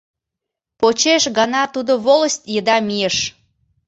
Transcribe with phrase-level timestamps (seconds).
[0.79, 3.17] Почеш гана тудо волость еда мийыш.